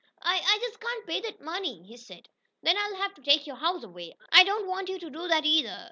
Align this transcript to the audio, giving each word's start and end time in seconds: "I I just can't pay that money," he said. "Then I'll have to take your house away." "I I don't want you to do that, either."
"I 0.23 0.39
I 0.43 0.57
just 0.63 0.79
can't 0.79 1.05
pay 1.05 1.21
that 1.21 1.41
money," 1.41 1.83
he 1.83 1.95
said. 1.95 2.27
"Then 2.63 2.75
I'll 2.75 2.95
have 2.95 3.13
to 3.13 3.21
take 3.21 3.45
your 3.45 3.57
house 3.57 3.83
away." 3.83 4.17
"I 4.31 4.41
I 4.41 4.43
don't 4.43 4.65
want 4.67 4.89
you 4.89 4.97
to 4.97 5.11
do 5.11 5.27
that, 5.27 5.45
either." 5.45 5.79